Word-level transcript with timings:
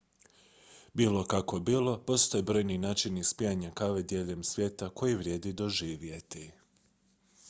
bilo 0.95 1.19
kako 1.33 1.59
bilo 1.59 1.93
postoje 2.07 2.43
brojni 2.43 2.77
načini 2.77 3.19
ispijanja 3.19 3.71
kave 3.81 4.03
diljem 4.13 4.43
svijeta 4.43 4.89
koje 4.89 5.15
vrijedi 5.21 5.53
doživjeti 5.53 6.51